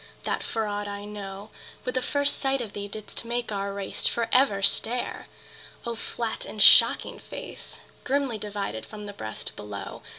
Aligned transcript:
that 0.23 0.41
for 0.41 0.65
aught 0.65 0.87
I 0.87 1.05
know, 1.05 1.51
With 1.85 1.93
the 1.93 2.01
first 2.01 2.39
sight 2.39 2.59
of 2.59 2.73
thee 2.73 2.87
didst 2.87 3.23
make 3.23 3.51
our 3.51 3.71
race 3.71 4.07
For 4.07 4.29
ever 4.31 4.63
stare! 4.63 5.27
O 5.85 5.93
flat 5.93 6.43
and 6.43 6.59
shocking 6.59 7.19
face, 7.19 7.81
Grimly 8.03 8.39
divided 8.39 8.83
from 8.83 9.05
the 9.05 9.13
breast 9.13 9.55
below! 9.55 10.01